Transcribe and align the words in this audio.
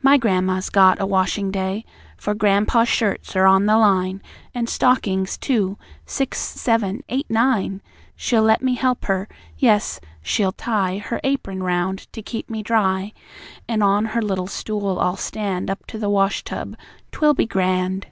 My 0.00 0.16
gran'ma's 0.16 0.70
got 0.70 1.00
a 1.00 1.06
washing 1.06 1.50
day; 1.50 1.84
For 2.16 2.34
gran'pa's 2.36 2.88
shirts 2.88 3.34
are 3.34 3.46
on 3.46 3.66
the 3.66 3.76
line, 3.76 4.22
An' 4.54 4.68
stockings, 4.68 5.36
too 5.36 5.76
six, 6.04 6.38
seven, 6.38 7.02
eight, 7.08 7.26
nine! 7.28 7.82
She'll 8.14 8.44
let 8.44 8.62
me 8.62 8.76
help 8.76 9.06
her. 9.06 9.26
Yes, 9.58 9.98
she'll 10.22 10.52
tie 10.52 10.98
Her 10.98 11.20
apron 11.24 11.64
round 11.64 12.06
to 12.12 12.22
keep 12.22 12.48
me 12.48 12.62
dry; 12.62 13.12
An' 13.66 13.82
on 13.82 14.04
her 14.04 14.22
little 14.22 14.46
stool 14.46 15.00
I'll 15.00 15.16
stand 15.16 15.68
Up 15.68 15.84
to 15.86 15.98
the 15.98 16.08
wash 16.10 16.44
tub. 16.44 16.76
'Twill 17.10 17.34
be 17.34 17.44
grand! 17.46 18.06